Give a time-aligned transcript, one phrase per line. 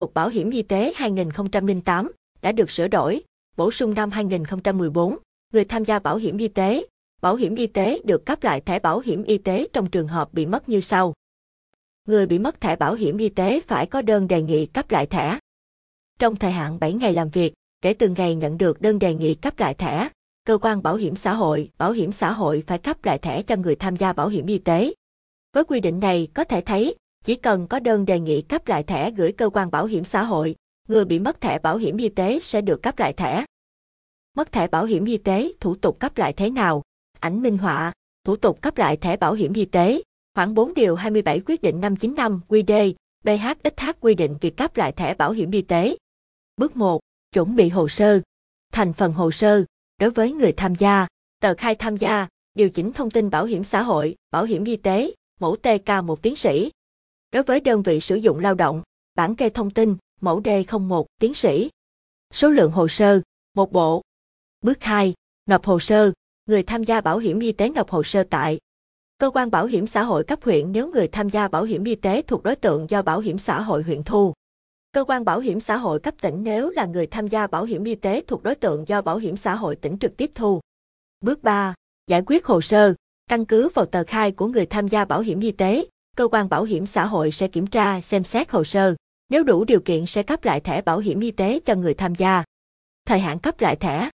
[0.00, 2.12] Luật Bảo hiểm y tế 2008
[2.42, 3.22] đã được sửa đổi,
[3.56, 5.18] bổ sung năm 2014.
[5.52, 6.86] Người tham gia bảo hiểm y tế,
[7.20, 10.34] bảo hiểm y tế được cấp lại thẻ bảo hiểm y tế trong trường hợp
[10.34, 11.14] bị mất như sau.
[12.08, 15.06] Người bị mất thẻ bảo hiểm y tế phải có đơn đề nghị cấp lại
[15.06, 15.38] thẻ.
[16.18, 19.34] Trong thời hạn 7 ngày làm việc, kể từ ngày nhận được đơn đề nghị
[19.34, 20.08] cấp lại thẻ,
[20.44, 23.56] cơ quan bảo hiểm xã hội, bảo hiểm xã hội phải cấp lại thẻ cho
[23.56, 24.94] người tham gia bảo hiểm y tế.
[25.52, 26.96] Với quy định này có thể thấy,
[27.26, 30.22] chỉ cần có đơn đề nghị cấp lại thẻ gửi cơ quan bảo hiểm xã
[30.22, 30.56] hội,
[30.88, 33.44] người bị mất thẻ bảo hiểm y tế sẽ được cấp lại thẻ.
[34.36, 36.82] Mất thẻ bảo hiểm y tế, thủ tục cấp lại thế nào?
[37.20, 37.92] Ảnh minh họa,
[38.24, 40.02] thủ tục cấp lại thẻ bảo hiểm y tế.
[40.34, 45.14] Khoảng 4 điều 27 quyết định 595 QD, BHXH quy định việc cấp lại thẻ
[45.14, 45.96] bảo hiểm y tế.
[46.56, 47.00] Bước 1.
[47.32, 48.20] Chuẩn bị hồ sơ.
[48.72, 49.64] Thành phần hồ sơ.
[50.00, 51.06] Đối với người tham gia,
[51.40, 54.76] tờ khai tham gia, điều chỉnh thông tin bảo hiểm xã hội, bảo hiểm y
[54.76, 56.70] tế, mẫu TK một tiến sĩ.
[57.32, 58.82] Đối với đơn vị sử dụng lao động,
[59.14, 61.70] bản kê thông tin, mẫu D01, tiến sĩ.
[62.32, 63.20] Số lượng hồ sơ,
[63.54, 64.02] một bộ.
[64.60, 65.14] Bước 2.
[65.46, 66.12] Nộp hồ sơ.
[66.46, 68.58] Người tham gia bảo hiểm y tế nộp hồ sơ tại
[69.18, 71.94] Cơ quan bảo hiểm xã hội cấp huyện nếu người tham gia bảo hiểm y
[71.94, 74.32] tế thuộc đối tượng do bảo hiểm xã hội huyện thu.
[74.92, 77.84] Cơ quan bảo hiểm xã hội cấp tỉnh nếu là người tham gia bảo hiểm
[77.84, 80.60] y tế thuộc đối tượng do bảo hiểm xã hội tỉnh trực tiếp thu.
[81.20, 81.74] Bước 3.
[82.06, 82.94] Giải quyết hồ sơ.
[83.28, 85.86] Căn cứ vào tờ khai của người tham gia bảo hiểm y tế,
[86.16, 88.94] cơ quan bảo hiểm xã hội sẽ kiểm tra, xem xét hồ sơ.
[89.28, 92.14] Nếu đủ điều kiện sẽ cấp lại thẻ bảo hiểm y tế cho người tham
[92.14, 92.44] gia.
[93.06, 94.10] Thời hạn cấp lại thẻ.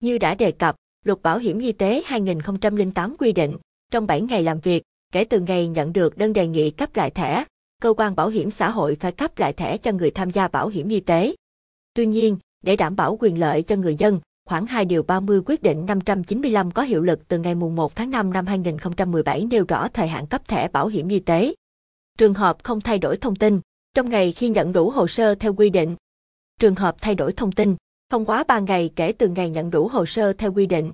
[0.00, 3.56] Như đã đề cập, Luật Bảo hiểm y tế 2008 quy định,
[3.90, 7.10] trong 7 ngày làm việc, kể từ ngày nhận được đơn đề nghị cấp lại
[7.10, 7.44] thẻ,
[7.82, 10.68] cơ quan bảo hiểm xã hội phải cấp lại thẻ cho người tham gia bảo
[10.68, 11.34] hiểm y tế.
[11.94, 15.62] Tuy nhiên, để đảm bảo quyền lợi cho người dân, khoảng 2 điều 30 quyết
[15.62, 20.08] định 595 có hiệu lực từ ngày 1 tháng 5 năm 2017 nêu rõ thời
[20.08, 21.54] hạn cấp thẻ bảo hiểm y tế.
[22.18, 23.60] Trường hợp không thay đổi thông tin,
[23.94, 25.96] trong ngày khi nhận đủ hồ sơ theo quy định.
[26.60, 27.76] Trường hợp thay đổi thông tin,
[28.10, 30.92] không quá 3 ngày kể từ ngày nhận đủ hồ sơ theo quy định.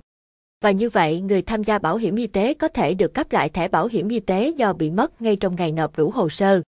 [0.61, 3.49] Và như vậy, người tham gia bảo hiểm y tế có thể được cấp lại
[3.49, 6.61] thẻ bảo hiểm y tế do bị mất ngay trong ngày nộp đủ hồ sơ.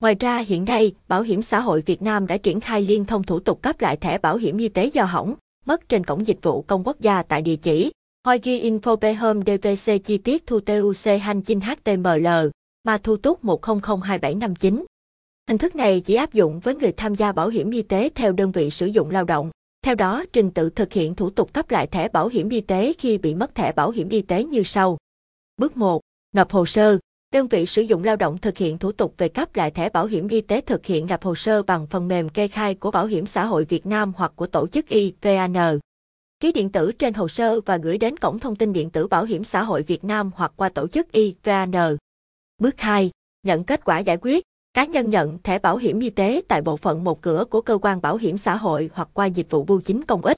[0.00, 3.22] Ngoài ra, hiện nay, Bảo hiểm xã hội Việt Nam đã triển khai liên thông
[3.22, 5.34] thủ tục cấp lại thẻ bảo hiểm y tế do hỏng,
[5.70, 7.92] mất trên cổng dịch vụ công quốc gia tại địa chỉ
[8.26, 12.26] Hoi ghi info home dvc chi tiết thu tuc hành chinh html
[12.84, 14.84] mà thu túc 1002759.
[15.48, 18.32] Hình thức này chỉ áp dụng với người tham gia bảo hiểm y tế theo
[18.32, 19.50] đơn vị sử dụng lao động.
[19.82, 22.92] Theo đó, trình tự thực hiện thủ tục cấp lại thẻ bảo hiểm y tế
[22.98, 24.98] khi bị mất thẻ bảo hiểm y tế như sau.
[25.56, 26.00] Bước 1.
[26.32, 26.98] Nộp hồ sơ.
[27.34, 30.06] Đơn vị sử dụng lao động thực hiện thủ tục về cấp lại thẻ bảo
[30.06, 33.06] hiểm y tế thực hiện lập hồ sơ bằng phần mềm kê khai của Bảo
[33.06, 35.78] hiểm xã hội Việt Nam hoặc của tổ chức IVAN.
[36.40, 39.24] Ký điện tử trên hồ sơ và gửi đến cổng thông tin điện tử Bảo
[39.24, 41.72] hiểm xã hội Việt Nam hoặc qua tổ chức IVAN.
[42.58, 43.10] Bước 2.
[43.46, 44.44] Nhận kết quả giải quyết.
[44.74, 47.78] Cá nhân nhận thẻ bảo hiểm y tế tại bộ phận một cửa của cơ
[47.82, 50.36] quan bảo hiểm xã hội hoặc qua dịch vụ bưu chính công ích.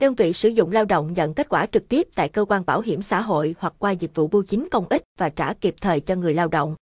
[0.00, 2.80] Đơn vị sử dụng lao động nhận kết quả trực tiếp tại cơ quan bảo
[2.80, 6.00] hiểm xã hội hoặc qua dịch vụ bưu chính công ích và trả kịp thời
[6.00, 6.76] cho người lao động.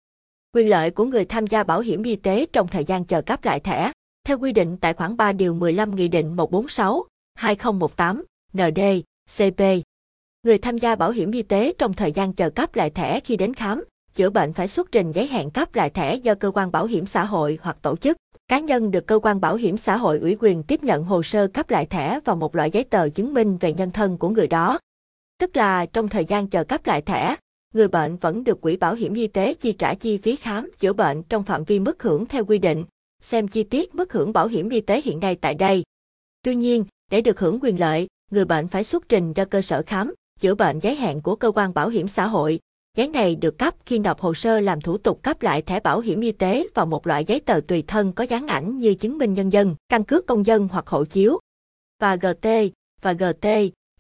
[0.55, 3.45] Quyền lợi của người tham gia bảo hiểm y tế trong thời gian chờ cấp
[3.45, 3.93] lại thẻ,
[4.27, 7.05] theo quy định tại khoản 3 điều 15 Nghị định 146
[7.35, 8.81] 2018 ND
[9.37, 9.63] CP.
[10.43, 13.37] Người tham gia bảo hiểm y tế trong thời gian chờ cấp lại thẻ khi
[13.37, 16.73] đến khám, chữa bệnh phải xuất trình giấy hẹn cấp lại thẻ do cơ quan
[16.73, 18.17] bảo hiểm xã hội hoặc tổ chức
[18.51, 21.47] cá nhân được cơ quan bảo hiểm xã hội ủy quyền tiếp nhận hồ sơ
[21.47, 24.47] cấp lại thẻ và một loại giấy tờ chứng minh về nhân thân của người
[24.47, 24.79] đó.
[25.39, 27.37] Tức là trong thời gian chờ cấp lại thẻ,
[27.75, 30.93] người bệnh vẫn được quỹ bảo hiểm y tế chi trả chi phí khám chữa
[30.93, 32.85] bệnh trong phạm vi mức hưởng theo quy định.
[33.23, 35.83] Xem chi tiết mức hưởng bảo hiểm y tế hiện nay tại đây.
[36.43, 39.83] Tuy nhiên, để được hưởng quyền lợi, người bệnh phải xuất trình cho cơ sở
[39.87, 42.61] khám, chữa bệnh giấy hẹn của cơ quan bảo hiểm xã hội,
[42.97, 46.01] Giấy này được cấp khi nộp hồ sơ làm thủ tục cấp lại thẻ bảo
[46.01, 49.19] hiểm y tế và một loại giấy tờ tùy thân có dán ảnh như chứng
[49.19, 51.39] minh nhân dân, căn cước công dân hoặc hộ chiếu.
[52.01, 52.49] Và GT,
[53.03, 53.47] và GT,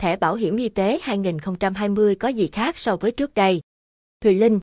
[0.01, 3.61] thẻ bảo hiểm y tế 2020 có gì khác so với trước đây?
[4.21, 4.61] Thùy Linh,